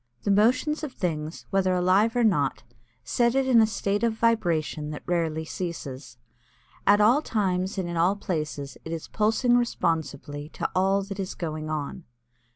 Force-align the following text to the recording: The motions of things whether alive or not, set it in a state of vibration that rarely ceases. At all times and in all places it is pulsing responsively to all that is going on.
The 0.23 0.31
motions 0.31 0.83
of 0.83 0.93
things 0.93 1.45
whether 1.51 1.75
alive 1.75 2.15
or 2.15 2.23
not, 2.23 2.63
set 3.03 3.35
it 3.35 3.45
in 3.45 3.61
a 3.61 3.67
state 3.67 4.01
of 4.01 4.13
vibration 4.15 4.89
that 4.89 5.03
rarely 5.05 5.45
ceases. 5.45 6.17
At 6.87 6.99
all 6.99 7.21
times 7.21 7.77
and 7.77 7.87
in 7.87 7.97
all 7.97 8.15
places 8.15 8.79
it 8.83 8.93
is 8.93 9.07
pulsing 9.07 9.55
responsively 9.55 10.49
to 10.53 10.67
all 10.73 11.03
that 11.03 11.19
is 11.19 11.35
going 11.35 11.69
on. 11.69 12.05